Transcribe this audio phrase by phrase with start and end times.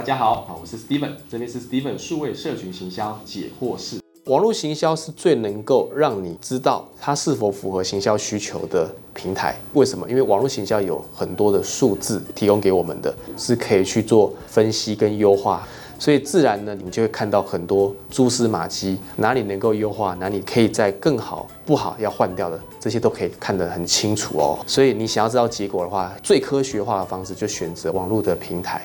[0.00, 4.00] 大家好，啊，我是 Steven，这边是 Steven 数位社群行销解惑室。
[4.24, 9.54] 网络行销是最能够让你知道它是否符合行销需求的平台。
[9.74, 10.08] 为什么？
[10.08, 15.68] 因为网络行销有很多的数字提供给我们的，是可以去做分析跟优化。
[15.98, 24.58] 所以自然呢，你就会看到很多蛛丝马迹，哪里能够优化，哪里可以再更好，不好要换掉的，这些都可以看得很清楚哦。
[24.66, 28.80] 所以你想要知道结果的话，最科学化的方式就选择网络的平台。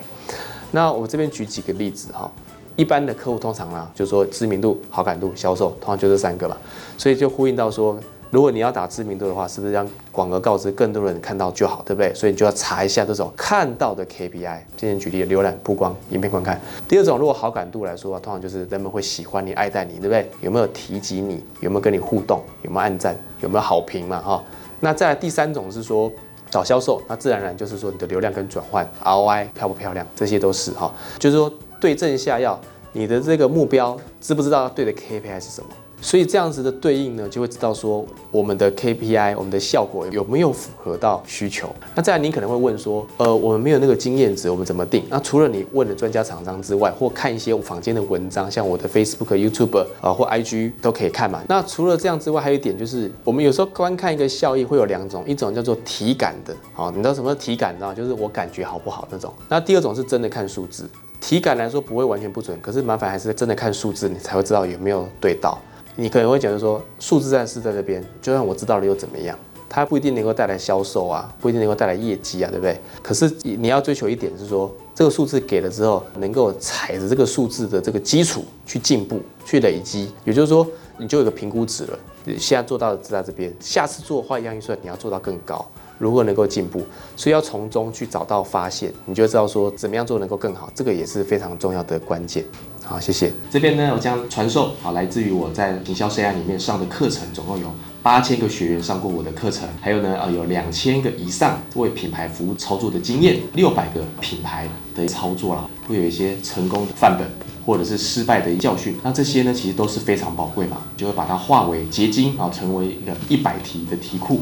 [0.71, 2.31] 那我这边举几个例子哈，
[2.75, 6.57] 一般的客户通常呢，就是说知名度、好感度、销售，通常就这三个嘛，
[6.97, 7.97] 所以就呼应到说。
[8.31, 12.13] 如果你要打知名度的话，是不是让广告告知更多人看到就好，对不对？
[12.13, 14.59] 所以你就要查一下这种看到的 KPI。
[14.75, 16.59] 今天举例，浏览、曝光、影片观看。
[16.85, 20.29] 第二种，如果好感度来说，通常就是人们会喜欢你、爱戴你，对不对？
[20.41, 21.41] 有没有提及你？
[21.61, 22.41] 有没有跟你互动？
[22.63, 23.15] 有没有按赞？
[23.39, 24.19] 有没有好评嘛？
[24.19, 24.43] 哈。
[24.81, 26.11] 那再来第三种是说
[26.55, 30.89] 找销售，那自然而然就是说你的流量跟转换 ROI 漂不漂亮，这些都是哈。
[31.19, 32.57] 就是说对症下药，
[32.93, 35.67] 你的这个目标知不知道对的 KPI 是什么？
[36.05, 41.67] 所以这样子的对应呢，就会知道说我们的 KPI，我们的效果有没有符合到需求。
[41.95, 45.03] 那再来，您可能会问说，呃，我们没有那个经验值，我们怎么定？
[45.09, 51.41] 那除了你问的专家厂商之外，或看一些坊间的文章，像我的 Facebook、YouTube 啊或 IG 都可以看嘛。
[51.49, 57.95] 那除了这样之外，还有一点就是，我们有时候观看一个效益会有两种，一种叫做体感的，好，你知道什么体感呢？
[57.95, 59.33] 就是我感觉好不好那种。
[59.49, 60.87] 那第二种是真的看数字，
[61.19, 65.57] 体感来说不会完全不准，可是麻烦还是真的看数字，你才会知道有没有对到。
[65.95, 69.37] 你可能会觉得说，数字战士在这边，就算我知道了又怎么样？
[69.67, 72.79] 它不一定能够带来销售啊，不一定能够带来业绩啊，对不对？
[73.01, 80.65] 可是你要追求一点是说，这个数字给了之后，能够踩着这个数字的这个基础去进步、去累积，也就是说，
[80.97, 81.99] 你就有个评估值了。
[82.37, 85.65] 现在做到的是在这边，下次做花一样预算，你要做到更高。
[85.97, 86.81] 如何能够进步？
[87.15, 92.43] 所以要从中去找到发现，你就知道说怎么样做能够更好，这个也是非常重要的关键。
[92.83, 93.31] 好，谢谢。
[93.49, 97.67] 这边呢，我将传授好，来自于我在营销 CI 里面上的课程，总共有
[98.03, 107.27] 八千个学员上过我的课程，还有呢，呃，有两千个以上为品牌服务操作的经验，六百个品牌的操作啦，会有一些成功的范本，
[107.65, 108.95] 或者是失败的教训。
[109.01, 114.41] 那这些呢，其实都是非常宝贵嘛，就会把它化为结晶，然后成为一个一百题的题库。